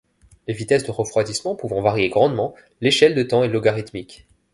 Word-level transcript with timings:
Les 0.47 0.55
vitesses 0.55 0.83
de 0.83 0.89
refroidissement 0.89 1.53
pouvant 1.55 1.79
varier 1.79 2.09
grandement, 2.09 2.55
l'échelle 2.81 3.13
de 3.13 3.21
temps 3.21 3.43
est 3.43 3.49
logarithmique. 3.49 4.25